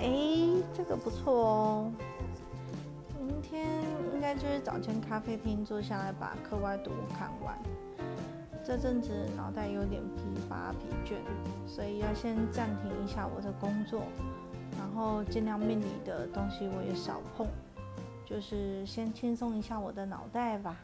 [0.00, 0.08] 哎
[0.74, 1.92] 这个不错哦
[3.18, 3.66] 明天
[4.14, 7.58] 应该就是找间咖啡厅坐下来把课外读物看完。
[8.66, 11.14] 这阵子脑袋有点疲乏疲倦
[11.68, 14.02] 所以要先暂停一下我的工作
[14.76, 17.46] 然后尽量命里的东西我也少碰
[18.24, 20.76] 就是先轻松一下我的脑袋吧。